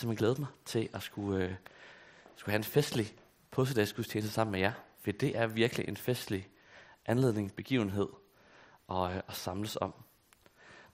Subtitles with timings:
[0.00, 1.54] simpelthen glædet mig til at skulle, øh,
[2.36, 3.14] skulle have en festlig
[3.50, 4.72] påskedagsgudstjeneste sammen med jer.
[5.00, 6.48] For det er virkelig en festlig
[7.06, 8.08] anledning, begivenhed
[8.90, 9.94] at, øh, at samles om.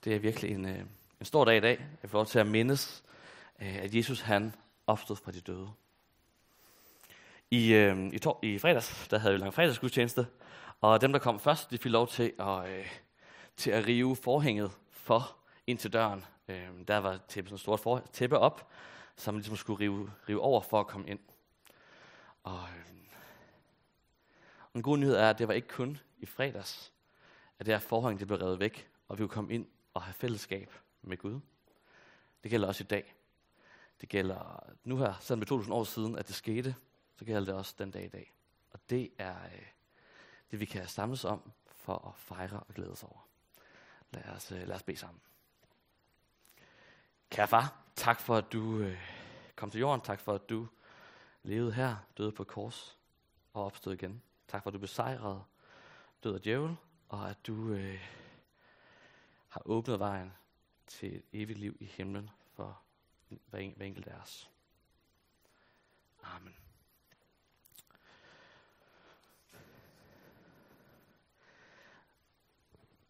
[0.04, 0.78] Det er virkelig en, øh,
[1.20, 1.86] en stor dag i dag.
[2.02, 3.04] Jeg får lov til at mindes,
[3.62, 4.54] øh, at Jesus han
[4.86, 5.70] opstod fra de døde.
[7.50, 10.26] I, øh, i, tor- I fredags, der havde vi lang fredagsgudstjeneste,
[10.80, 12.86] og dem, der kom først, de fik lov til at, øh,
[13.56, 15.36] til at rive forhænget for
[15.66, 16.24] ind til døren.
[16.48, 18.70] Øh, der var tæppe, sådan et stort for, tæppe op,
[19.16, 21.18] som man ligesom skulle rive, rive over for at komme ind.
[22.42, 22.60] Og,
[24.72, 26.92] og en god nyhed er, at det var ikke kun i fredags,
[27.58, 30.14] at det her forhæng det blev revet væk, og vi kunne komme ind og have
[30.14, 31.40] fællesskab med Gud.
[32.42, 33.14] Det gælder også i dag.
[34.00, 36.74] Det gælder nu her, selvom det 2000 år siden, at det skete,
[37.16, 38.32] så gælder det også den dag i dag.
[38.70, 39.66] Og det er øh,
[40.50, 43.28] det, vi kan samles om for at fejre og glæde os over.
[44.10, 45.20] Lad os, øh, lad os bede sammen.
[47.30, 48.98] Kære far, tak for, at du øh,
[49.56, 50.00] kom til jorden.
[50.00, 50.68] Tak for, at du
[51.42, 52.98] levede her, døde på kors
[53.52, 54.22] og opstod igen.
[54.48, 55.42] Tak for, at du besejrede
[56.24, 56.76] død og djævel,
[57.08, 58.00] og at du øh,
[59.48, 60.32] har åbnet vejen
[60.86, 62.80] til et evigt liv i himlen for
[63.28, 64.50] hver, en, hver enkelt af os.
[66.22, 66.54] Amen.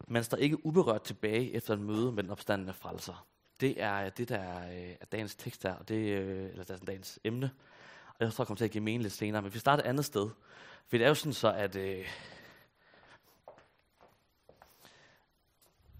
[0.08, 3.26] Man står ikke uberørt tilbage efter en møde med den opstandende frelser.
[3.60, 6.64] Det er øh, det, der er, øh, er dagens tekst her, og det, øh, eller
[6.64, 7.50] det er dagens emne.
[8.08, 9.88] Og jeg tror, jeg kommer til at give mening lidt senere, men vi starter et
[9.88, 10.30] andet sted.
[10.86, 12.06] For det er jo sådan så, at, øh,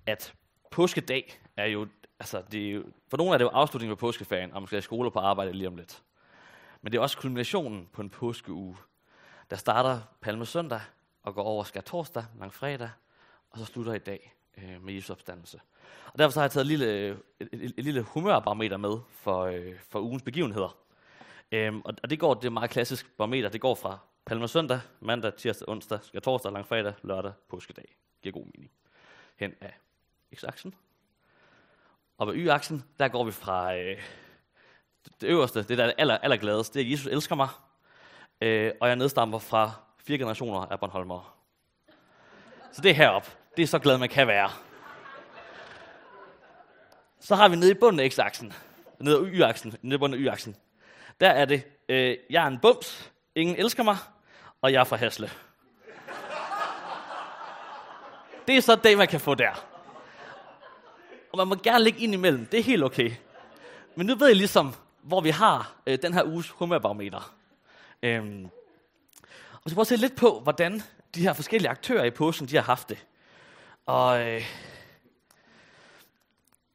[0.06, 0.34] at
[0.70, 1.88] påskedag er jo,
[2.20, 4.78] altså det er jo, for nogle er det jo afslutningen på påskeferien, og man skal
[4.78, 6.02] i skole på arbejde lige om lidt.
[6.82, 8.76] Men det er også kulminationen på en påskeuge.
[9.50, 10.80] Der starter palmesøndag
[11.22, 12.90] og går over skærtorsdag, lang fredag,
[13.50, 15.60] og så slutter i dag øh, med Jesu opstandelse.
[16.12, 17.08] Og derfor så har jeg taget et lille,
[17.40, 20.76] et, et, et lille humørbarometer med for, øh, for ugens begivenheder.
[21.52, 24.80] Øhm, og, og det går, det er meget klassisk barometer, det går fra Palme søndag,
[25.00, 27.96] mandag, tirsdag, onsdag, skal torsdag, lang fredag, lørdag, påskedag.
[28.22, 28.70] Giver god mening.
[29.36, 29.78] Hen af
[30.36, 30.74] x-aksen.
[32.18, 34.02] Og ved y-aksen, der går vi fra øh,
[35.20, 37.48] det øverste, det der er aller, aller gladest, det er Jesus elsker mig.
[38.40, 41.24] Øh, og jeg nedstammer fra fire generationer af Bornholmere.
[42.72, 43.38] Så det er herop.
[43.56, 44.50] Det er så glad, man kan være.
[47.20, 48.52] Så har vi nede i bunden af x-aksen,
[49.00, 50.56] nede af y-aksen, nede i bunden af y-aksen.
[51.20, 53.96] Der er det, øh, jeg er en bums, ingen elsker mig,
[54.62, 55.30] og jeg er fra Hasle.
[58.46, 59.66] Det er så det, man kan få der.
[61.32, 63.12] Og man må gerne ligge ind imellem, det er helt okay.
[63.94, 67.34] Men nu ved jeg ligesom, hvor vi har øh, den her uges humørbarometer.
[68.02, 68.48] Øhm,
[69.64, 70.82] og så prøver at se lidt på, hvordan
[71.14, 73.06] de her forskellige aktører i påsken, de har haft det.
[73.86, 74.42] Og, øh,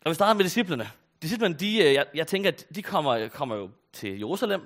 [0.03, 0.91] når vi starter med disciplene.
[1.21, 4.61] Disciplene, de, øh, jeg, jeg tænker, at de kommer, kommer jo til Jerusalem.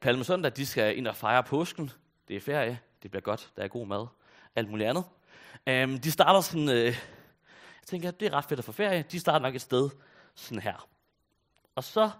[0.00, 1.90] Palmesøndag, de skal ind og fejre påsken.
[2.28, 4.06] Det er ferie, det bliver godt, der er god mad,
[4.56, 5.04] alt muligt andet.
[5.66, 9.04] Øhm, de starter sådan, øh, jeg tænker, at det er ret fedt at få ferie.
[9.12, 9.90] De starter nok et sted
[10.34, 10.88] sådan her.
[11.74, 12.10] Og så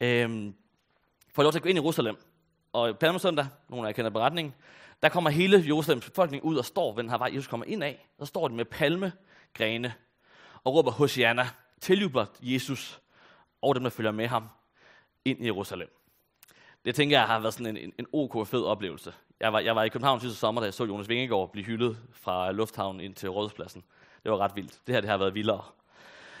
[0.00, 0.54] øhm,
[1.34, 2.16] får jeg lov til at gå ind i Jerusalem.
[2.72, 4.54] Og Palmesøndag, nogle af jer kender beretningen,
[5.02, 7.84] der kommer hele Jerusalems befolkning ud og står ved den her vej, Jesus kommer ind
[7.84, 8.08] af.
[8.18, 9.94] Så står de med palmegrene
[10.64, 11.48] og råber Hosianna,
[11.80, 13.00] tiljubler Jesus
[13.62, 14.48] og dem, der følger med ham
[15.24, 15.88] ind i Jerusalem.
[16.84, 19.14] Det tænker jeg har været sådan en, en, en ok fed oplevelse.
[19.40, 21.98] Jeg var, jeg var i København sidste sommer, da jeg så Jonas Vingegaard blive hyldet
[22.12, 23.84] fra lufthavnen ind til Rådhuspladsen.
[24.22, 24.80] Det var ret vildt.
[24.86, 25.64] Det her det har været vildere.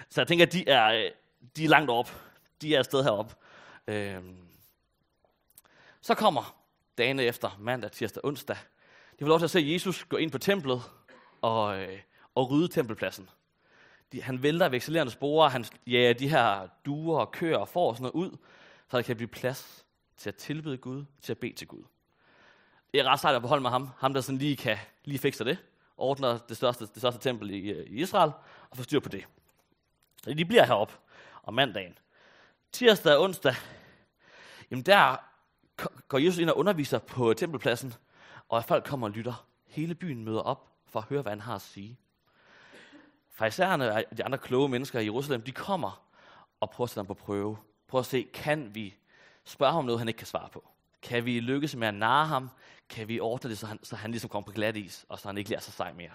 [0.08, 1.10] Så jeg tænker, at de er,
[1.56, 2.22] de er langt op.
[2.62, 3.34] De er afsted heroppe.
[3.86, 4.36] Øhm.
[6.00, 6.56] Så kommer
[6.98, 8.56] dagene efter, mandag, tirsdag, onsdag.
[9.18, 10.82] De får lov til at se Jesus gå ind på templet
[11.40, 11.98] og, øh,
[12.34, 13.30] og rydde tempelpladsen.
[14.12, 18.02] De, han vælter vekselerende sporer, han jager de her duer og køer og får sådan
[18.02, 18.36] noget ud,
[18.90, 21.82] så der kan blive plads til at tilbede Gud, til at bede til Gud.
[22.92, 25.44] Det er ret sejt at beholde med ham, ham der sådan lige kan lige fikse
[25.44, 25.58] det,
[25.96, 28.32] ordner det største, det største tempel i, øh, i Israel,
[28.70, 29.24] og får styr på det.
[30.22, 30.94] Så de bliver heroppe
[31.42, 31.98] om mandagen.
[32.72, 33.54] Tirsdag og onsdag,
[34.70, 35.16] jamen der
[36.08, 37.94] går Jesus ind og underviser på tempelpladsen,
[38.48, 39.46] og folk kommer og lytter.
[39.66, 41.98] Hele byen møder op for at høre, hvad han har at sige.
[43.30, 46.02] Farisæerne og de andre kloge mennesker i Jerusalem, de kommer
[46.60, 47.56] og prøver at sætte ham på prøve.
[47.88, 48.94] Prøv at se, kan vi
[49.44, 50.68] spørge ham noget, han ikke kan svare på?
[51.02, 52.50] Kan vi lykkes med at narre ham?
[52.88, 55.28] Kan vi ordne det, så han, så han ligesom kommer på glat is, og så
[55.28, 56.10] han ikke lærer sig sej mere?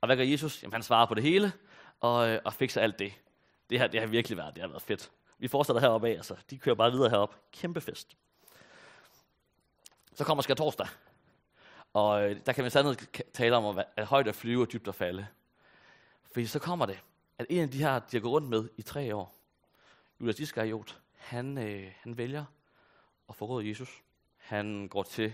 [0.00, 0.62] Og hvad gør Jesus?
[0.62, 1.52] Jamen, han svarer på det hele,
[2.00, 3.12] og, øh, og fikser alt det.
[3.70, 5.10] Det har, det har virkelig været, det har været fedt.
[5.38, 6.36] Vi fortsætter heroppe af, altså.
[6.50, 7.36] De kører bare videre herop.
[7.52, 8.16] Kæmpe fest.
[10.14, 10.86] Så kommer skal torsdag.
[11.92, 14.94] Og øh, der kan vi sandt tale om, at højt at flyve og dybt at
[14.94, 15.26] falde.
[16.32, 17.02] Fordi så kommer det,
[17.38, 19.34] at en af de her, de har gået rundt med i tre år,
[20.20, 22.44] Judas Iskariot, han, øh, han vælger
[23.28, 24.02] at forråde Jesus.
[24.36, 25.32] Han går til,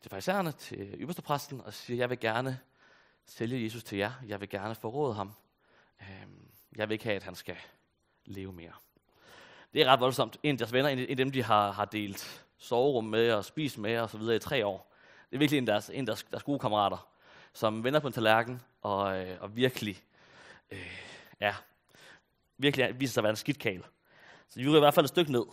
[0.00, 2.60] til farisæerne, til ypperstepræsten, og siger, jeg vil gerne
[3.26, 4.12] sælge Jesus til jer.
[4.26, 5.32] Jeg vil gerne forråde ham.
[6.00, 7.56] Øhm, jeg vil ikke have, at han skal
[8.24, 8.72] leve mere.
[9.72, 10.36] Det er ret voldsomt.
[10.42, 13.80] En af deres venner, en af dem, de har, har delt soverum med og spise
[13.80, 14.92] med og så videre i tre år.
[15.30, 17.08] Det er virkelig en af deres, en af deres, deres gode kammerater,
[17.52, 20.02] som vender på en tallerken og, øh, og virkelig,
[20.70, 20.98] øh,
[21.40, 21.54] ja,
[22.58, 23.82] virkelig viser sig at være en skidtkale.
[24.48, 25.44] Så de ryger i hvert fald et stykke ned.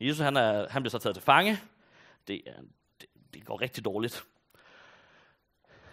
[0.00, 1.60] Jesus han, er, han bliver så taget til fange.
[2.28, 2.52] Det, er,
[3.00, 4.24] det, det går rigtig dårligt.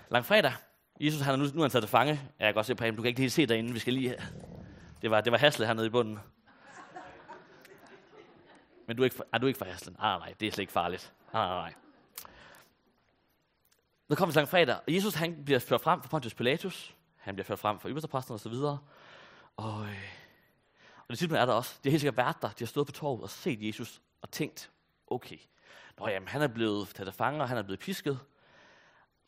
[0.10, 0.54] Langfredag.
[1.00, 2.12] Jesus han er nu, nu er han taget til fange.
[2.14, 2.96] Ja, jeg kan godt se på ham.
[2.96, 3.74] Du kan ikke helt se derinde.
[3.74, 4.16] Vi skal lige...
[5.02, 6.20] Det var, det var Hasle hernede i bunden.
[8.92, 9.96] Men du er ikke, er du ikke fra Haslen?
[10.00, 11.14] Ah, nej, det er slet ikke farligt.
[11.34, 11.74] Ah, nej.
[14.10, 16.96] Så kommer lang fredag, og Jesus han bliver ført frem for Pontius Pilatus.
[17.18, 18.80] Han bliver ført frem for ypperstepræsten og så videre.
[19.58, 20.14] Og, øh,
[21.08, 21.80] og det er der også.
[21.84, 22.48] De har helt sikkert været der.
[22.48, 24.72] De har stået på torvet og set Jesus og tænkt,
[25.08, 25.38] okay,
[26.00, 28.20] Nå, jamen, han er blevet taget af fanger, han er blevet pisket.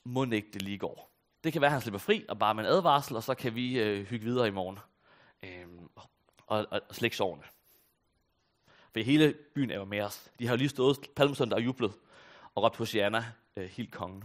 [0.03, 1.09] Må ikke det lige går.
[1.43, 3.55] Det kan være, at han slipper fri og bare med en advarsel, og så kan
[3.55, 4.79] vi øh, hygge videre i morgen.
[5.43, 6.03] Øhm, og,
[6.47, 7.43] og, og slække sovene.
[8.93, 10.31] For hele byen er jo med os.
[10.39, 11.93] De har jo lige stået palmesøndag og jublet
[12.55, 13.25] og råbt Hosianna,
[13.55, 14.23] øh, helt kongen.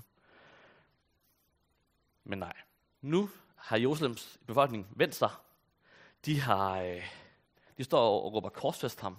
[2.24, 2.56] Men nej.
[3.00, 5.30] Nu har Jerusalems befolkning vendt sig.
[6.24, 7.02] De, har, øh,
[7.78, 9.16] de står og råber korsfest ham,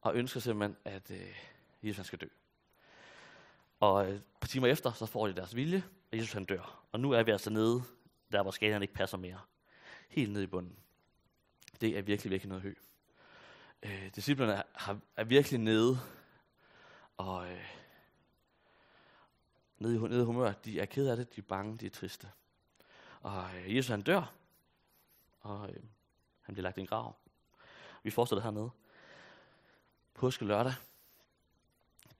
[0.00, 1.36] og ønsker simpelthen, at øh,
[1.82, 2.26] Jesus skal dø.
[3.80, 6.82] Og øh, et på timer efter, så får de deres vilje, og Jesus han dør.
[6.92, 7.82] Og nu er vi altså nede,
[8.32, 9.40] der hvor skalaen ikke passer mere.
[10.08, 10.76] Helt nede i bunden.
[11.80, 12.78] Det er virkelig, virkelig noget højt.
[13.86, 15.98] Øh, disciplerne er, er virkelig nede,
[17.16, 17.76] og øh,
[19.78, 20.52] nede, i, nede i humør.
[20.52, 22.30] De er ked af det, de er bange, de er triste.
[23.20, 24.32] Og øh, Jesus han dør,
[25.40, 25.82] og øh,
[26.42, 27.16] han bliver lagt i en grav.
[28.02, 28.70] Vi fortsætter hernede.
[30.14, 30.74] Påske lørdag,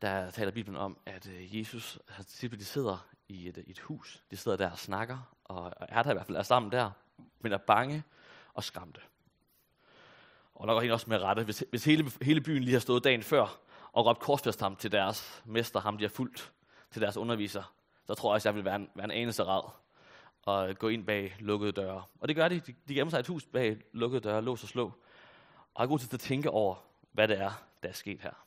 [0.03, 4.23] der taler Bibelen om, at øh, Jesus, hans disciple, de sidder i et, et hus.
[4.31, 6.91] De sidder der og snakker, og er der i hvert fald er sammen der,
[7.41, 8.05] men er bange
[8.55, 9.01] og skræmte.
[10.57, 13.61] Og nok også med rette, hvis, hvis hele, hele byen lige har stået dagen før
[13.93, 16.53] og råbt korsfest ham til deres mester, ham de har fulgt
[16.91, 17.75] til deres underviser,
[18.07, 19.71] så tror jeg, også, jeg vil være en, være en anelse rad
[20.43, 22.03] og gå ind bag lukkede døre.
[22.21, 22.61] Og det gør de.
[22.61, 24.93] De, de gemmer sig i et hus bag lukkede døre, lås og slå.
[25.75, 26.75] Og har god tid til at tænke over,
[27.13, 28.47] hvad det er, der er sket her.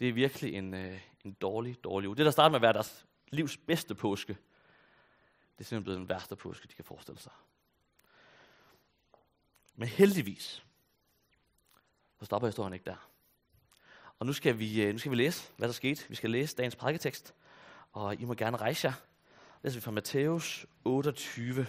[0.00, 2.16] Det er virkelig en, øh, en dårlig, dårlig uge.
[2.16, 6.08] Det, der startede med at være deres livs bedste påske, det er simpelthen blevet den
[6.08, 7.32] værste påske, de kan forestille sig.
[9.76, 10.64] Men heldigvis,
[12.20, 13.08] så stopper historien ikke der.
[14.18, 16.08] Og nu skal, vi, øh, nu skal vi læse, hvad der skete.
[16.08, 17.34] Vi skal læse dagens prædiketekst,
[17.92, 18.92] og I må gerne rejse jer.
[19.62, 21.66] Læser vi fra Matthæus 28.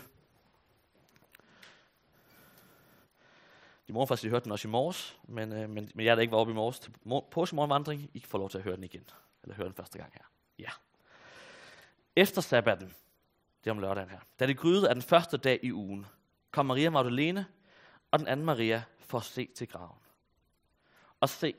[3.87, 6.21] De morgen faktisk, I hørte den også i morges, men, øh, men, men jeg der
[6.21, 8.75] ikke var oppe i morges til mor- påskemorgenvandring, I får få lov til at høre
[8.75, 9.09] den igen.
[9.43, 10.25] Eller høre den første gang her.
[10.59, 10.69] Ja.
[12.15, 12.93] Efter sabbaten,
[13.63, 16.05] det er om lørdagen her, da det gryede af den første dag i ugen,
[16.51, 17.45] kom Maria Magdalene
[18.11, 20.00] og den anden Maria for at se til graven.
[21.21, 21.55] Og se,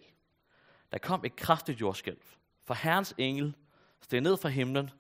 [0.93, 2.21] der kom et kraftigt jordskælv,
[2.65, 3.55] for Herrens engel
[4.01, 4.91] steg ned fra himlen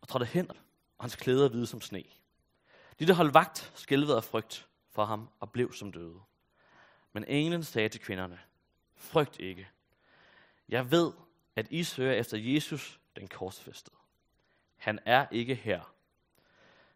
[0.00, 0.50] og trådte hen,
[0.98, 2.04] og hans klæder hvide som sne.
[2.98, 6.20] De, der holdt vagt, skælvede af frygt for ham og blev som døde.
[7.12, 8.40] Men englen sagde til kvinderne,
[8.94, 9.68] frygt ikke.
[10.68, 11.12] Jeg ved,
[11.56, 13.96] at I søger efter Jesus, den korsfæstede.
[14.76, 15.94] Han er ikke her.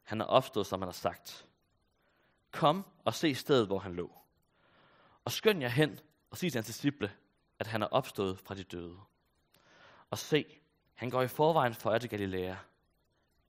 [0.03, 1.47] Han er opstået, som han har sagt.
[2.51, 4.19] Kom og se stedet, hvor han lå.
[5.25, 6.01] Og skynd jer hen
[6.35, 7.13] og sige til hans disciple,
[7.59, 9.01] at han er opstået fra de døde.
[10.11, 10.61] Og se,
[10.95, 12.57] han går i forvejen for jer til Galilea.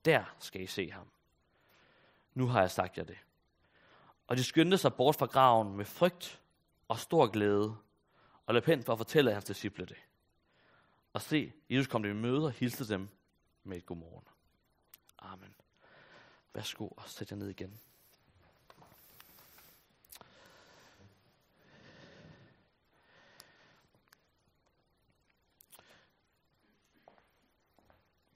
[0.04, 1.10] Der skal I se ham.
[2.34, 3.18] Nu har jeg sagt jer det.
[4.26, 6.42] Og de skyndte sig bort fra graven med frygt
[6.88, 7.76] og stor glæde,
[8.46, 9.98] og løb hen for at fortælle hans disciple det.
[11.12, 13.08] Og se, Jesus kom dem i møde og hilste dem
[13.64, 14.28] med et godmorgen.
[15.18, 15.54] Amen.
[16.54, 17.80] Værsgo og sæt jer ned igen.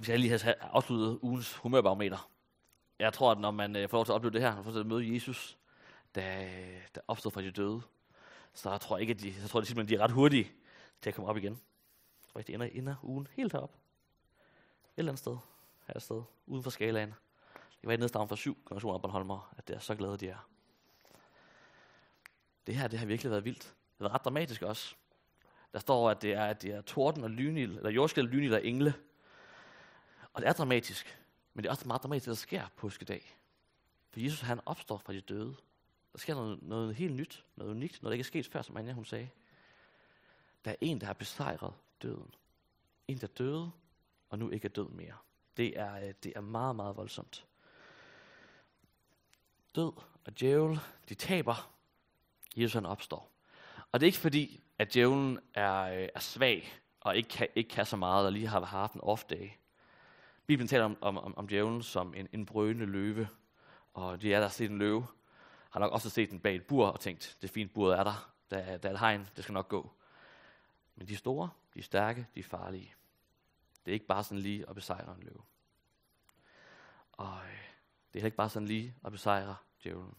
[0.00, 2.30] Vi skal lige have afsluttet ugens humørbarometer.
[2.98, 4.64] Jeg tror, at når man øh, får lov til at opleve det her, når man
[4.64, 5.58] får til at møde Jesus,
[6.14, 6.48] der,
[6.94, 7.82] der opstod fra de døde,
[8.52, 10.52] så jeg tror ikke, at de, så tror jeg simpelthen, de er ret hurtige
[11.02, 11.52] til at komme op igen.
[11.52, 13.74] Jeg tror ikke, de ender, ender ugen helt herop.
[13.74, 13.78] Et
[14.96, 15.36] eller andet sted,
[15.86, 17.14] her et sted, uden for skalaen.
[17.80, 20.28] Det var i nedstavn for syv generationer af Bornholmer, at det er så glade, de
[20.28, 20.48] er.
[22.66, 23.74] Det her, det har virkelig været vildt.
[23.98, 24.94] Det har ret dramatisk også.
[25.72, 28.66] Der står, at det er, at det er torden og lynil, eller jordskæld, lynil og
[28.66, 28.94] engle.
[30.32, 31.18] Og det er dramatisk.
[31.54, 33.36] Men det er også meget dramatisk, det der sker på påskedag.
[34.10, 35.56] For Jesus, han opstår fra de døde.
[36.12, 38.76] Der sker noget, noget helt nyt, noget unikt, noget der ikke er sket før, som
[38.76, 39.28] Anja hun sagde.
[40.64, 42.34] Der er en, der har besejret døden.
[43.08, 43.70] En, der døde,
[44.28, 45.16] og nu ikke er død mere.
[45.56, 47.46] Det er, øh, det er meget, meget voldsomt.
[49.74, 49.92] Død
[50.24, 51.72] og djævel, de taber.
[52.56, 53.30] Jesus han opstår.
[53.92, 57.70] Og det er ikke fordi, at djævlen er, øh, er svag, og ikke kan, ikke
[57.70, 59.59] kan så meget, og lige har haft en off-day.
[60.50, 63.28] Bibelen taler om, om, om djævlen som en, en brølende løve,
[63.94, 65.06] og de er der set en løve,
[65.70, 68.04] har nok også set den bag et bur og tænkt, det fine fint, buret er
[68.04, 69.92] der, der, der er et hegn, det skal nok gå.
[70.96, 72.94] Men de er store, de er stærke, de er farlige.
[73.84, 75.42] Det er ikke bare sådan lige at besejre en løve.
[77.12, 80.14] Og øh, det er heller ikke bare sådan lige at besejre djævlen.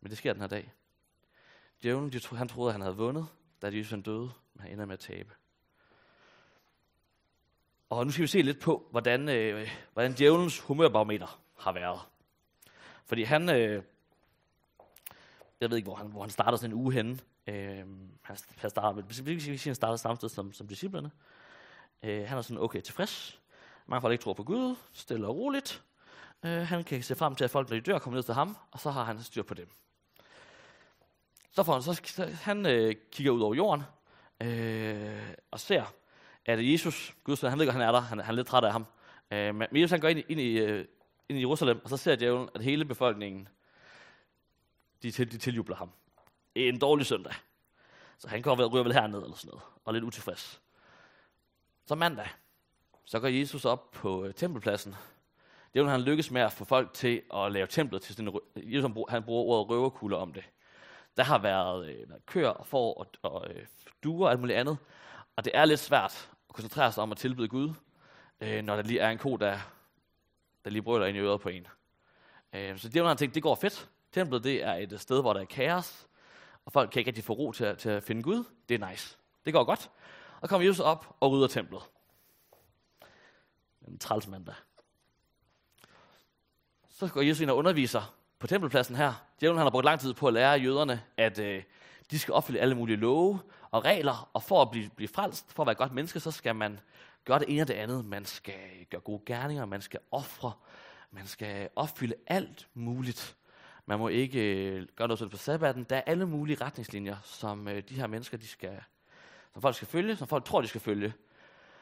[0.00, 0.72] Men det sker den her dag.
[1.82, 3.26] Djævlen, han troede, at han havde vundet,
[3.62, 5.34] da Jesus døde, men han ender med at tabe.
[7.90, 12.00] Og nu skal vi se lidt på, hvordan, øh, hvordan djævelens humørbarometer har været.
[13.04, 13.82] Fordi han, øh,
[15.60, 17.18] jeg ved ikke, hvor han, hvor han startede sådan en uge henne.
[17.46, 17.86] Øh,
[18.22, 21.10] han, han startede, men han startede samme sted som, som disciplerne.
[22.02, 23.40] Øh, han er sådan okay tilfreds.
[23.86, 25.82] Mange folk ikke tror på Gud, stille og roligt.
[26.44, 28.56] Øh, han kan se frem til, at folk, når de dør, kommer ned til ham,
[28.70, 29.68] og så har han styr på dem.
[31.50, 33.82] Så, får han, så han øh, kigger ud over jorden,
[34.40, 35.84] øh, og ser,
[36.46, 38.72] at Jesus, Gud, han ved godt, han er der, han, han er lidt træt af
[38.72, 38.86] ham.
[39.30, 40.84] Øh, men Jesus han går ind, ind, i, øh,
[41.28, 43.48] ind i Jerusalem, og så ser djævlen, at hele befolkningen,
[45.02, 45.90] de, til, de tiljubler ham.
[46.54, 47.34] En dårlig søndag.
[48.18, 50.60] Så han går kommer ryger vel herned eller sådan noget, og lidt utilfreds.
[51.86, 52.28] Så mandag,
[53.04, 54.94] så går Jesus op på øh, tempelpladsen.
[55.74, 58.40] Det han lykkes med at få folk til at lave templet til sådan en,
[58.74, 60.44] Jesus han bruger ordet røverkugler om det.
[61.16, 63.66] Der har været øh, køer og får og, og øh,
[64.04, 64.78] duer og alt muligt andet.
[65.36, 67.74] Og det er lidt svært koncentrere sig om at tilbyde Gud,
[68.40, 69.58] øh, når der lige er en ko, der,
[70.64, 71.66] der lige brøler ind i øret på en.
[72.52, 73.88] Øh, så det var han tænkt, det går fedt.
[74.12, 76.06] Templet det er et sted, hvor der er kaos,
[76.64, 78.44] og folk kan ikke rigtig få ro til, til at finde Gud.
[78.68, 79.16] Det er nice.
[79.44, 79.90] Det går godt.
[80.40, 81.82] Og kommer Jesus op og rydder templet.
[83.88, 84.54] En træls mandag.
[86.88, 89.12] Så går Jesus ind og underviser på tempelpladsen her.
[89.40, 91.62] Djævlen han har brugt lang tid på at lære jøderne, at øh,
[92.10, 93.40] de skal opfylde alle mulige love
[93.76, 96.30] og regler, og for at blive, blive frelst, for at være et godt menneske, så
[96.30, 96.80] skal man
[97.24, 98.04] gøre det ene og det andet.
[98.04, 100.52] Man skal gøre gode gerninger, man skal ofre,
[101.10, 103.36] man skal opfylde alt muligt.
[103.86, 105.84] Man må ikke øh, gøre noget på sabbaten.
[105.84, 108.80] Der er alle mulige retningslinjer, som øh, de her mennesker, de skal,
[109.52, 111.12] som folk skal følge, som folk tror, de skal følge.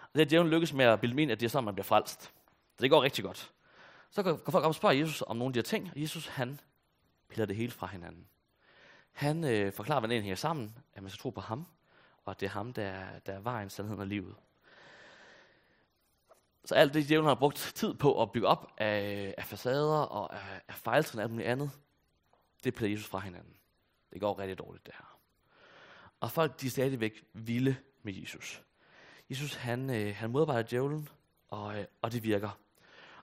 [0.03, 1.85] Og det er djævlen lykkes med at bilde ind, at det er sådan, man bliver
[1.85, 2.23] frelst.
[2.23, 3.53] Så det går rigtig godt.
[4.11, 6.01] Så går, går folk op og spørger Jesus om nogle af de her ting, og
[6.01, 6.61] Jesus han
[7.29, 8.27] piller det hele fra hinanden.
[9.13, 11.67] Han øh, forklarer, hvordan det hænger sammen, at man skal tro på ham,
[12.25, 14.35] og at det er ham, der, der er vejen, sandheden og livet.
[16.65, 20.35] Så alt det, djævlen har brugt tid på at bygge op af, af facader og
[20.35, 21.71] af, af fejltrin og alt muligt andet,
[22.65, 23.57] det piller Jesus fra hinanden.
[24.13, 25.19] Det går rigtig dårligt, det her.
[26.21, 28.63] Og folk, de er stadigvæk vilde med Jesus.
[29.31, 31.09] Jesus, han, øh, han modarbejder djævlen,
[31.49, 32.59] og, øh, og det virker.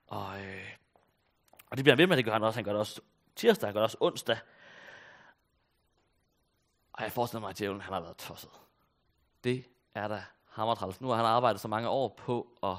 [0.07, 0.69] Og, øh,
[1.69, 2.57] og det bliver han ved med, det gør han også.
[2.57, 3.01] Han gør det også
[3.35, 4.37] tirsdag, han gør det også onsdag.
[6.93, 8.51] Og jeg forestiller mig, at djævlen han har været tosset.
[9.43, 11.01] Det er da hammertræls.
[11.01, 12.77] Nu har han arbejdet så mange år på at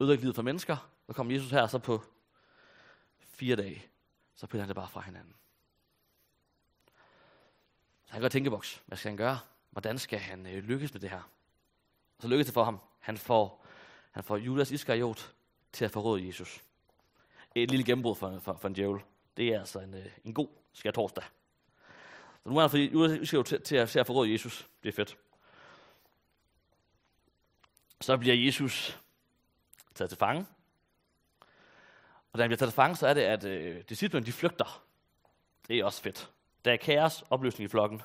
[0.00, 0.76] ødelægge livet for mennesker.
[1.06, 2.02] Så kommer Jesus her så på
[3.20, 3.86] fire dage.
[4.34, 5.34] Så piller han det bare fra hinanden.
[8.04, 8.82] Så han går tænkeboks.
[8.86, 9.38] Hvad skal han gøre?
[9.70, 11.22] Hvordan skal han øh, lykkes med det her?
[12.16, 12.80] Og så lykkes det for ham.
[12.98, 13.64] Han får,
[14.10, 15.32] han får Judas Iskariot
[15.72, 16.64] til at forråde Jesus.
[17.54, 19.00] Et lille gennembrud for, for, for en djævel.
[19.36, 21.24] Det er altså en, øh, en god skærtorsdag.
[22.42, 24.68] Så nu er han fået Judas Iskariot til, til, at, til at forråde Jesus.
[24.82, 25.16] Det er fedt.
[28.00, 29.00] Så bliver Jesus
[29.94, 30.46] taget til fange.
[32.32, 34.84] Og da han bliver taget til fange, så er det, at øh, disciplene de flygter.
[35.68, 36.30] Det er også fedt.
[36.64, 38.02] Der er kaos, opløsning i flokken.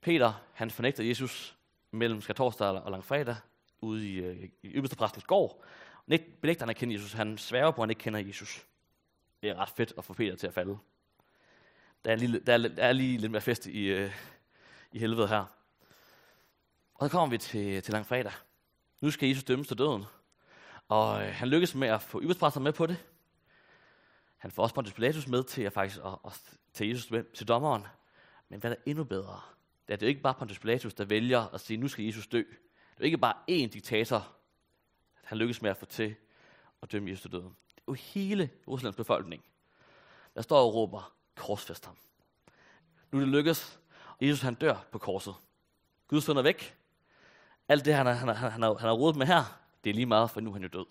[0.00, 1.56] Peter, han fornægter Jesus
[1.90, 3.36] mellem skatorsdag og langfredag
[3.80, 5.64] ude i, øh, i ypperste præstens gård.
[6.40, 7.12] Benægter han at kende Jesus.
[7.12, 8.66] Han sværger på, at han ikke kender Jesus.
[9.42, 10.78] Det er ret fedt at få Peter til at falde.
[12.04, 14.12] Der er, lige, der er, der er lige lidt mere fest i, øh,
[14.92, 15.59] i helvede her.
[17.00, 18.32] Og så kommer vi til, til langfredag.
[19.00, 20.04] Nu skal Jesus dømmes til døden.
[20.88, 23.04] Og øh, han lykkes med at få ypperstepræster med på det.
[24.36, 26.40] Han får også Pontius Pilatus med til at faktisk at, at
[26.72, 27.86] tage Jesus med til dommeren.
[28.48, 29.40] Men hvad er endnu bedre?
[29.86, 32.38] Det er det ikke bare Pontius Pilatus, der vælger at sige, nu skal Jesus dø.
[32.38, 34.32] Det er ikke bare én diktator,
[35.24, 36.14] han lykkes med at få til
[36.82, 37.56] at dømme Jesus til døden.
[37.68, 39.44] Det er jo hele Ruslands befolkning,
[40.34, 41.96] der står og råber, korsfæst ham.
[43.12, 43.80] Nu er det lykkes,
[44.18, 45.34] og Jesus han dør på korset.
[46.08, 46.79] Gud søn er væk.
[47.70, 49.94] Alt det, han har, han, har, han, har, han har rodet med her, det er
[49.94, 50.86] lige meget, for nu er han jo død.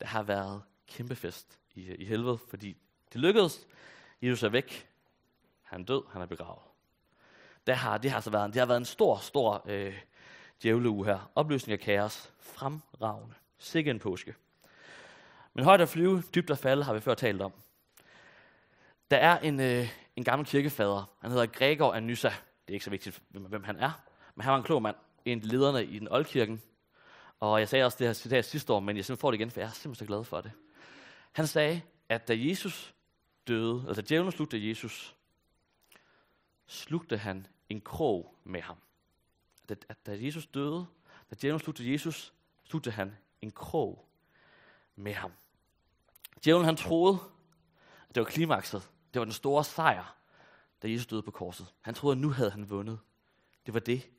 [0.00, 2.76] Der har været kæmpe fest i, i helvede, fordi
[3.12, 3.66] det lykkedes.
[4.22, 4.88] Jesus er væk.
[5.62, 6.62] Han er død, han er begravet.
[7.66, 9.98] der har, det har så været, det har været en stor, stor øh,
[10.62, 11.30] djævleuge her.
[11.34, 12.32] Opløsning af kaos.
[12.38, 13.34] Fremragende.
[13.58, 14.34] Sikke en påske.
[15.54, 17.52] Men højt at flyve, dybt at falde, har vi før talt om.
[19.10, 21.10] Der er en, øh, en gammel kirkefader.
[21.20, 22.28] Han hedder Gregor af Nyssa.
[22.28, 23.90] Det er ikke så vigtigt, hvem, hvem han er.
[24.34, 26.62] Men han var en klog mand end lederne i den oldkirken.
[27.40, 29.50] Og jeg sagde også det her citat sidste år, men jeg simpelthen får det igen,
[29.50, 30.52] for jeg er simpelthen så glad for det.
[31.32, 32.94] Han sagde, at da Jesus
[33.48, 35.16] døde, altså djævlen slugte Jesus,
[36.66, 38.76] slugte han en krog med ham.
[39.68, 40.86] At, at da Jesus døde,
[41.30, 42.32] da djævlen slugte Jesus,
[42.64, 44.08] slugte han en krog
[44.96, 45.32] med ham.
[46.44, 47.18] Djævlen han troede,
[48.08, 48.90] at det var klimakset.
[49.14, 50.16] Det var den store sejr,
[50.82, 51.66] da Jesus døde på korset.
[51.80, 52.98] Han troede, at nu havde han vundet.
[53.66, 54.10] Det var det.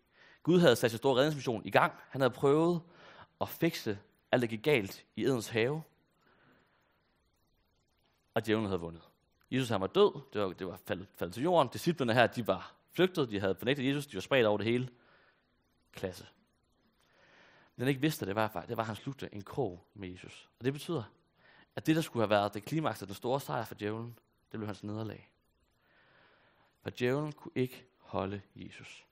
[0.44, 1.94] Gud havde sat sin store redningsmission i gang.
[2.10, 2.82] Han havde prøvet
[3.42, 4.00] at fikse
[4.32, 5.84] alt, der gik galt i Edens have.
[8.34, 9.02] Og djævlen havde vundet.
[9.52, 10.22] Jesus han var død.
[10.34, 11.70] Det var, det var faldet, faldet til jorden.
[11.74, 13.30] Disciplerne her, de var flygtet.
[13.30, 14.08] De havde fornægtet Jesus.
[14.08, 14.90] De var spredt over det hele.
[15.92, 16.28] Klasse.
[17.76, 20.50] Men han ikke vidste, det var, det var, at han slugte en krog med Jesus.
[20.60, 21.04] Og det betyder,
[21.76, 24.20] at det, der skulle have været det klimaks af den store sejr for djævlen,
[24.52, 25.30] det blev hans nederlag.
[26.82, 29.06] For djævlen kunne ikke holde Jesus.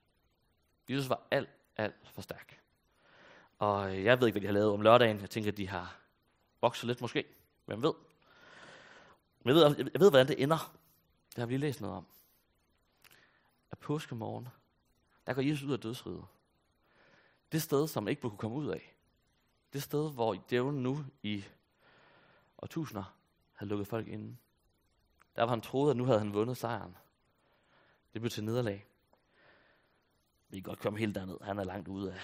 [0.89, 2.61] Jesus var alt, alt for stærk.
[3.59, 5.19] Og øh, jeg ved ikke, hvad de har lavet om lørdagen.
[5.21, 5.97] Jeg tænker, at de har
[6.61, 7.25] vokset lidt måske.
[7.65, 7.93] Hvem ved?
[9.43, 10.75] Men jeg ved, jeg ved, hvordan det ender.
[11.29, 12.05] Det har vi lige læst noget om.
[13.71, 14.47] At påskemorgen,
[15.27, 16.25] der går Jesus ud af dødsriget.
[17.51, 18.95] Det sted, som man ikke kunne komme ud af.
[19.73, 21.45] Det sted, hvor djævlen nu i
[22.57, 23.15] årtusinder
[23.53, 24.37] havde lukket folk inde.
[25.35, 26.97] Der var han troede, at nu havde han vundet sejren.
[28.13, 28.88] Det blev til nederlag.
[30.49, 31.37] Vi kan godt komme helt derned.
[31.41, 32.19] Han er langt ude af,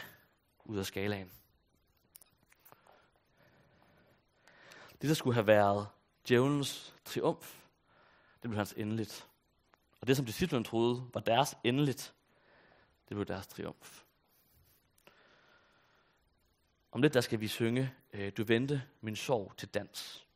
[0.65, 1.31] ude af skalaen.
[5.01, 5.87] Det, der skulle have været
[6.27, 7.55] djævelens triumf,
[8.41, 9.27] det blev hans endeligt.
[10.01, 12.13] Og det, som disciplene troede var deres endeligt,
[13.09, 14.03] det blev deres triumf.
[16.91, 20.27] Om lidt, der skal vi synge øh, Du vente min sorg til dans.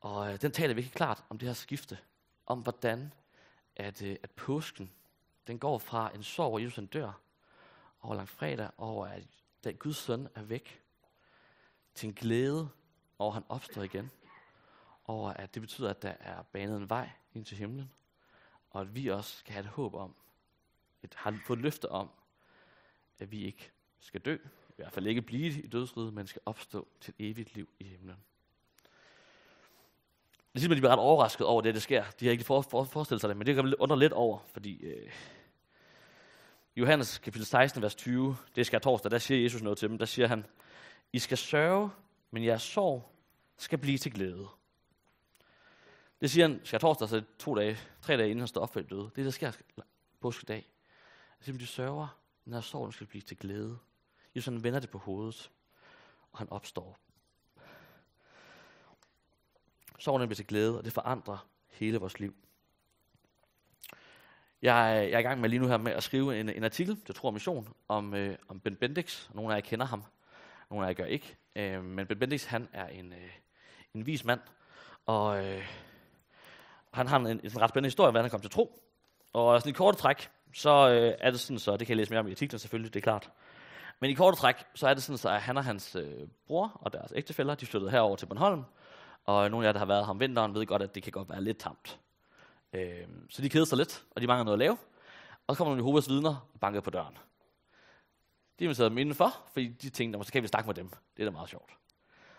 [0.00, 1.98] Og øh, den taler virkelig klart om det her skifte.
[2.46, 3.12] Om hvordan
[3.76, 4.92] at, øh, at påsken,
[5.46, 7.20] den går fra en sorg, hvor Jesus dør,
[8.00, 9.22] over lang fredag, over at,
[9.64, 10.82] den Guds søn er væk,
[11.94, 12.68] til en glæde
[13.18, 14.10] over, at han opstår igen.
[15.04, 17.92] Over at det betyder, at der er banet en vej ind til himlen.
[18.70, 20.14] Og at vi også kan have et håb om,
[21.02, 22.10] et, har fået løfte om,
[23.18, 24.36] at vi ikke skal dø,
[24.68, 27.84] i hvert fald ikke blive i dødsriget, men skal opstå til et evigt liv i
[27.84, 28.16] himlen.
[30.52, 32.04] Det siger, at de bliver ret overrasket over det, der sker.
[32.20, 34.38] De har ikke for, for, forestillet sig det, men det kan man undre lidt over,
[34.52, 35.12] fordi øh,
[36.76, 39.98] Johannes kapitel 16, vers 20, det skal torsdag, der siger Jesus noget til dem.
[39.98, 40.46] Der siger han,
[41.12, 41.90] I skal sørge,
[42.30, 43.12] men jeres sorg
[43.56, 44.48] skal blive til glæde.
[46.20, 48.80] Det siger han, skal torsdag, så to dage, tre dage inden han står op for
[48.80, 49.10] døde.
[49.16, 49.52] Det der sker
[50.20, 50.68] påskedag.
[51.38, 53.78] Så siger, de sørger, men jeres sorg skal blive til glæde.
[54.34, 55.50] Jesus han vender det på hovedet,
[56.32, 56.98] og han opstår.
[59.98, 62.34] Sorgen bliver til glæde, og det forandrer hele vores liv.
[64.66, 66.64] Jeg er, jeg er i gang med lige nu her med at skrive en, en
[66.64, 69.28] artikel til Tro og Mission om, øh, om Ben Bendix.
[69.34, 70.04] Nogle af jer kender ham,
[70.70, 71.36] nogle af jer gør ikke.
[71.56, 73.30] Øh, men Ben Bendix, han er en, øh,
[73.94, 74.40] en vis mand,
[75.06, 75.62] og øh,
[76.92, 78.82] han har en, en, en ret spændende historie, hvordan han kom til tro.
[79.32, 82.10] Og sådan i korte træk, så øh, er det sådan, så det kan jeg læse
[82.10, 83.30] mere om i artiklen selvfølgelig, det er klart.
[84.00, 86.72] Men i korte træk, så er det sådan, så at han og hans øh, bror
[86.74, 88.64] og deres ægtefæller, de flyttede herover til Bornholm.
[89.24, 91.12] Og nogle af jer, der har været her om vinteren, ved godt, at det kan
[91.12, 91.98] godt være lidt tamt.
[92.76, 94.76] Øh, så de keder sig lidt, og de mangler noget at lave.
[95.46, 97.18] Og så kommer nogle Jehovas vidner og banker på døren.
[98.58, 100.88] De inviterede dem indenfor, fordi de tænkte, så kan vi snakke med dem.
[101.16, 101.70] Det er da meget sjovt.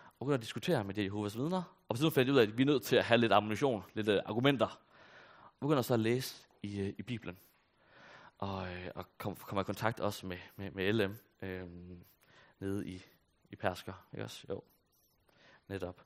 [0.06, 1.62] Og begynder at diskutere med de Jehovas vidner.
[1.88, 3.32] Og på siden fandt de ud af, at vi er nødt til at have lidt
[3.32, 4.80] ammunition, lidt uh, argumenter.
[5.42, 7.38] Og begynder så at læse i, uh, i Bibelen.
[8.38, 11.66] Og, uh, og kommer kom i kontakt også med, med, med LM øh,
[12.60, 13.02] nede i,
[13.50, 13.92] i Persker.
[14.12, 14.46] Ikke også?
[14.50, 14.62] Jo.
[15.68, 16.04] Netop.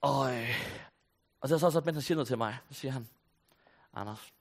[0.00, 0.82] Og, øh,
[1.42, 3.08] og så, så, så mens han siger noget til mig, så siger han,
[3.92, 4.34] Anders,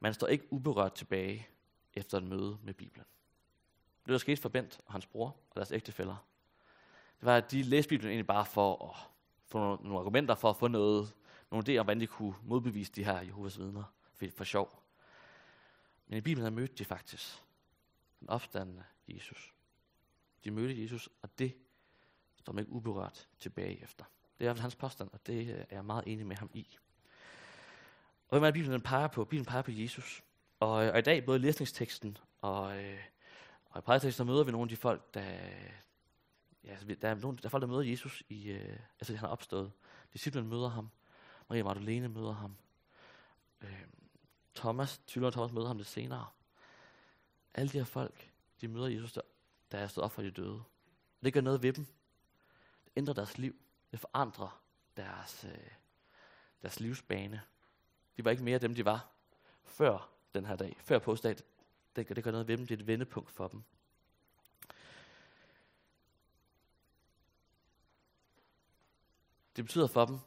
[0.00, 1.48] man står ikke uberørt tilbage
[1.94, 3.06] efter et møde med Bibelen.
[4.04, 6.16] Det, der skete for Bent og hans bror og deres ægtefæller,
[7.20, 8.96] det var, at de læste Bibelen egentlig bare for at
[9.44, 11.14] få nogle, nogle argumenter, for at få noget,
[11.50, 14.82] nogle idéer om, hvordan de kunne modbevise de her Jehovas vidner for, for sjov.
[16.06, 17.42] Men i Bibelen der mødte de faktisk
[18.20, 19.54] den opstandende Jesus.
[20.44, 21.56] De mødte Jesus, og det
[22.36, 24.04] står man ikke uberørt tilbage efter.
[24.38, 26.76] Det er hans påstand, og det øh, er jeg meget enig med ham i.
[28.28, 29.24] Og hvad er Bibelen den peger på?
[29.24, 30.24] Bibelen peger på Jesus.
[30.60, 33.00] Og, øh, og i dag, både i læsningsteksten og, øh,
[33.64, 35.20] og i prædikteksten, møder vi nogle af de folk, der,
[36.64, 39.24] ja, altså, der, er nogle, der er folk, der møder Jesus, i, øh, altså han
[39.24, 39.72] er opstået.
[40.12, 40.90] Disciplen møder ham.
[41.48, 42.56] Maria Magdalene møder ham.
[43.60, 43.86] Øh,
[44.54, 46.26] Thomas, tvivleren Thomas møder ham lidt senere.
[47.54, 49.20] Alle de her folk, de møder Jesus, der,
[49.72, 50.62] der er stået op for de døde.
[51.24, 51.84] Det gør noget ved dem.
[52.84, 53.56] Det ændrer deres liv.
[53.90, 54.62] Det forandrer
[54.96, 55.70] deres, øh,
[56.62, 57.42] deres livsbane.
[58.16, 59.08] De var ikke mere dem, de var
[59.62, 61.36] før den her dag, før påsdag.
[61.96, 62.66] Det, det gør noget ved dem.
[62.66, 63.62] Det er et vendepunkt for dem.
[69.56, 70.18] Det betyder for dem,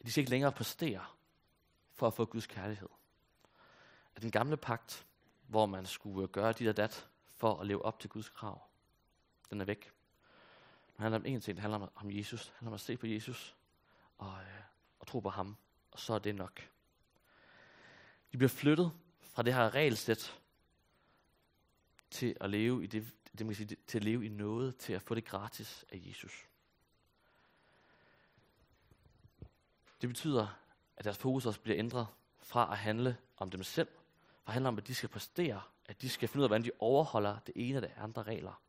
[0.00, 1.04] at de skal ikke længere præstere
[1.92, 2.88] for at få Guds kærlighed.
[4.16, 5.06] At den gamle pagt,
[5.46, 8.62] hvor man skulle gøre dit og dat for at leve op til Guds krav,
[9.50, 9.92] den er væk.
[10.96, 12.46] Det handler om en ting, det handler om, om Jesus.
[12.46, 13.56] Det handler om at se på Jesus
[14.18, 14.60] og, øh,
[14.98, 15.56] og tro på ham,
[15.90, 16.68] og så er det nok.
[18.32, 20.40] De bliver flyttet fra det her regelsæt
[22.10, 25.02] til at leve i det, det man sige, til at leve i noget, til at
[25.02, 26.48] få det gratis af Jesus.
[30.00, 30.58] Det betyder,
[30.96, 32.06] at deres fokus også bliver ændret
[32.38, 33.88] fra at handle om dem selv,
[34.44, 36.64] fra at handle om, at de skal præstere, at de skal finde ud af, hvordan
[36.64, 38.60] de overholder det ene eller det andre regler.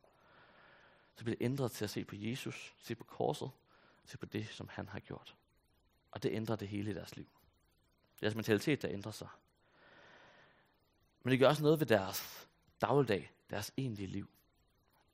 [1.16, 3.50] Så bliver det ændret til at se på Jesus, se på korset,
[4.04, 5.36] se på det, som han har gjort.
[6.10, 7.26] Og det ændrer det hele i deres liv.
[8.20, 9.28] Deres mentalitet, der ændrer sig.
[11.22, 12.48] Men det gør også noget ved deres
[12.80, 14.28] dagligdag, deres egentlige liv.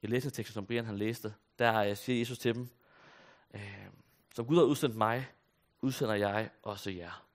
[0.02, 2.68] I læsningsteksten, som Brian han læste, der øh, siger Jesus til dem,
[3.54, 3.86] øh,
[4.34, 5.26] som Gud har udsendt mig,
[5.80, 7.26] udsender jeg også jer.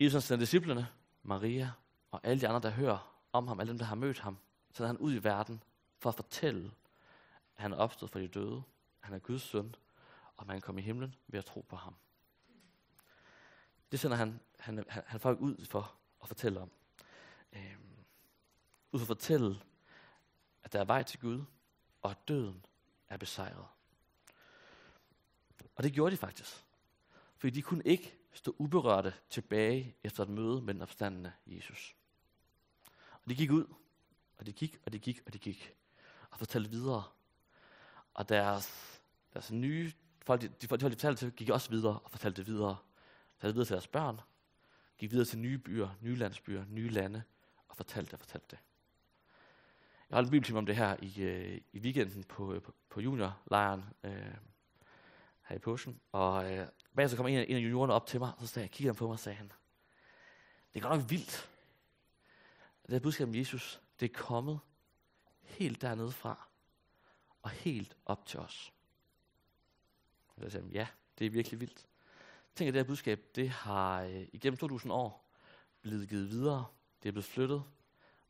[0.00, 0.88] Jesus sender disciplene,
[1.22, 1.72] Maria
[2.10, 4.38] og alle de andre, der hører om ham, alle dem, der har mødt ham,
[4.70, 5.62] sender han ud i verden
[5.98, 6.70] for at fortælle,
[7.54, 8.62] han er opstået fra de døde,
[9.00, 9.74] han er Guds søn,
[10.36, 11.94] og man kommer i himlen ved at tro på ham.
[13.92, 16.70] Det sender han, han, han, han folk ud for at fortælle om.
[17.52, 17.96] Øhm,
[18.92, 19.60] ud for at fortælle,
[20.62, 21.44] at der er vej til Gud,
[22.02, 22.66] og at døden
[23.08, 23.66] er besejret.
[25.76, 26.64] Og det gjorde de faktisk.
[27.36, 31.96] Fordi de kunne ikke stå uberørte tilbage efter et møde med den opstandende Jesus.
[33.12, 33.74] Og de gik ud,
[34.36, 35.76] og de gik, og de gik, og de gik,
[36.30, 37.04] og fortalte videre.
[38.14, 39.00] Og deres,
[39.32, 39.92] deres nye
[40.26, 42.76] folk, de, de, folk, de fortalte til, gik også videre og fortalte det videre.
[43.34, 44.20] Fortalte videre til deres børn,
[44.98, 47.22] gik videre til nye byer, nye landsbyer, nye lande,
[47.68, 48.58] og fortalte det og fortalte det.
[50.10, 53.00] Jeg holdt en bibeltime om det her i, øh, i weekenden på, øh, på, på
[53.00, 54.34] juniorlejren øh,
[55.42, 56.00] her i påsken.
[56.12, 58.64] Og øh, bagefter kom en af, en af juniorerne op til mig, og så sagde,
[58.64, 59.52] jeg, kiggede han på mig og sagde han,
[60.74, 61.50] det er godt nok vildt.
[62.86, 64.60] Det her budskab om Jesus, det er kommet
[65.42, 66.48] helt dernede fra,
[67.44, 68.72] og helt op til os.
[70.28, 71.86] Og så sagde han, ja, det er virkelig vildt.
[72.54, 75.30] Tænk, at det her budskab, det har øh, igennem 2000 år
[75.80, 76.66] blevet givet videre.
[77.02, 77.64] Det er blevet flyttet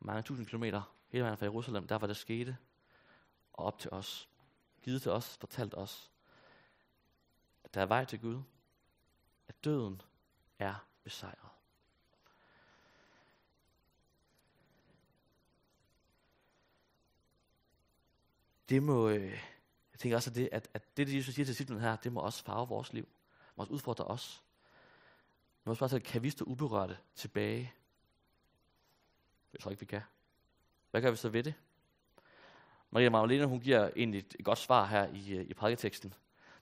[0.01, 2.57] mange tusind kilometer hele vejen fra Jerusalem, der var det skete,
[3.53, 4.29] og op til os.
[4.83, 6.11] Givet til os, fortalt os,
[7.65, 8.43] at der er vej til Gud,
[9.49, 10.03] at døden
[10.59, 11.54] er besejret.
[18.69, 19.31] Det må, øh,
[19.93, 22.21] jeg tænker også, at det, at, at det, Jesus siger til disciplen her, det må
[22.21, 23.05] også farve vores liv.
[23.05, 24.43] Det må også udfordre os.
[25.65, 27.73] Vi må også bare sige, kan vi stå uberørte tilbage?
[29.53, 30.03] Det tror jeg ikke, vi kan.
[30.91, 31.55] Hvad gør vi så ved det?
[32.91, 36.15] Maria Magdalena, hun giver egentlig et godt svar her i, øh, i prædiketeksten.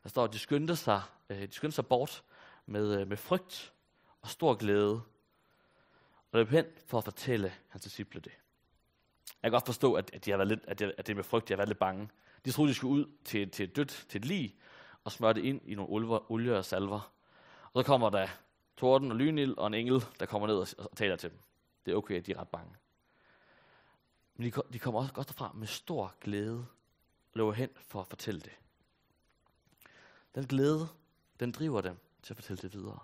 [0.03, 2.25] Der står, at de skyndte sig, øh, de skyndte sig bort
[2.67, 3.73] med, øh, med frygt
[4.23, 5.03] og stor glæde.
[6.33, 8.33] Og løb hen for at fortælle hans disciple det.
[9.43, 11.25] Jeg kan godt forstå, at, at, de har været lidt, at, det, at det med
[11.25, 12.09] frygt, de har været lidt bange.
[12.45, 14.57] De troede, de skulle ud til, til et dødt, til et lig,
[15.05, 17.13] og smøre det ind i nogle olie, olie og salver.
[17.73, 18.29] Og så kommer der
[18.77, 21.39] torden og lynild og en engel, der kommer ned og, og taler til dem.
[21.87, 22.77] Det er okay, at de er ret bange.
[24.37, 26.67] Men de, de kommer også godt derfra med stor glæde
[27.33, 28.53] og løber hen for at fortælle det.
[30.35, 30.89] Den glæde,
[31.41, 32.99] den driver dem til at fortælle det videre.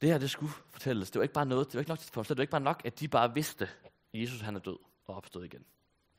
[0.00, 1.10] Det her, det skulle fortælles.
[1.10, 2.82] Det var ikke bare noget, det var ikke nok til det var ikke bare nok,
[2.84, 5.64] at de bare vidste, at Jesus han er død og opstået igen.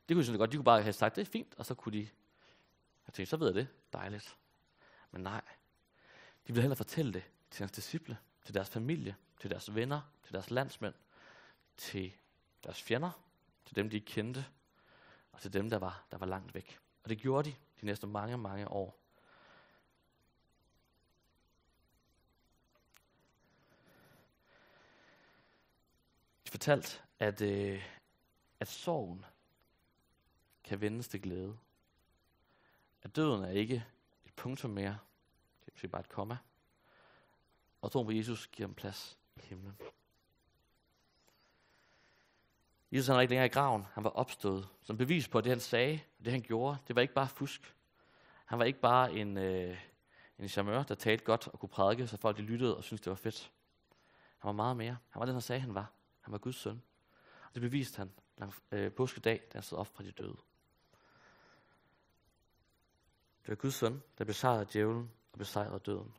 [0.08, 0.52] Det kunne de godt.
[0.52, 2.08] De kunne bare have sagt, det er fint, og så kunne de
[3.02, 3.68] have tænkt, så ved jeg det.
[3.92, 4.36] Dejligt.
[5.10, 5.40] Men nej.
[6.46, 10.32] De ville hellere fortælle det til hans disciple, til deres familie, til deres venner, til
[10.32, 10.94] deres landsmænd,
[11.76, 12.12] til
[12.64, 13.10] deres fjender,
[13.64, 14.46] til dem, de ikke kendte,
[15.32, 16.78] og til dem, der var, der var langt væk.
[17.04, 19.01] Og det gjorde de de næste mange, mange år.
[26.52, 27.82] Fortalt, at, øh,
[28.60, 29.24] at sorgen
[30.64, 31.58] kan vendes til glæde.
[33.02, 33.84] At døden er ikke
[34.24, 34.98] et punktum mere.
[35.60, 36.36] Det er måske bare et komma.
[37.82, 39.78] Og troen på Jesus giver dem plads i himlen.
[42.92, 44.68] Jesus han var ikke længere i graven, han var opstået.
[44.82, 47.76] Som bevis på, at det han sagde, det han gjorde, det var ikke bare fusk.
[48.44, 49.78] Han var ikke bare en, øh,
[50.38, 53.10] en charmeur, der talte godt og kunne prædike, så folk de lyttede og syntes, det
[53.10, 53.52] var fedt.
[54.38, 54.96] Han var meget mere.
[55.10, 55.92] Han var den, han sagde, han var.
[56.22, 56.82] Han var Guds søn.
[57.44, 60.36] Og det beviste han lang, øh, påskedag, da han stod op fra de døde.
[63.42, 66.14] Det var Guds søn, der besejrede djævlen og besejrede døden.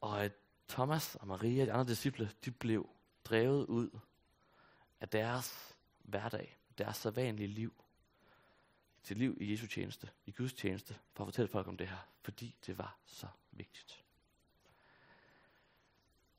[0.00, 0.30] Og øh,
[0.68, 2.88] Thomas og Maria og de andre disciple, de blev
[3.24, 3.98] drevet ud
[5.00, 7.84] af deres hverdag, deres sædvanlige liv,
[9.02, 12.08] til liv i Jesu tjeneste, i Guds tjeneste, for at fortælle folk om det her,
[12.22, 14.03] fordi det var så vigtigt.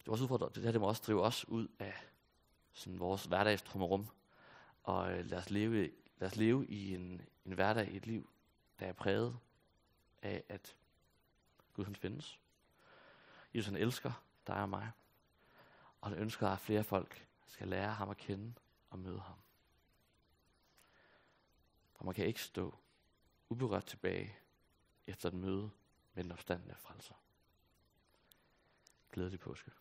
[0.06, 1.94] Det var også udfordret, det her det må også drive os ud af
[2.74, 4.08] sådan vores hverdagstrummerum,
[4.84, 8.30] og øh, lad os leve, lad os leve i en, en hverdag, i et liv,
[8.80, 9.38] der er præget
[10.22, 10.76] af, at
[11.74, 12.40] Gud han findes.
[13.54, 14.12] Jesus han elsker
[14.48, 14.92] dig og mig,
[16.02, 18.54] og han ønsker, at flere folk skal lære ham at kende
[18.90, 19.38] og møde ham.
[21.96, 22.76] For man kan ikke stå
[23.50, 24.38] uberørt tilbage
[25.08, 25.70] efter et møde
[26.14, 27.16] med den opstandende frelser.
[29.12, 29.72] Glædelig påske.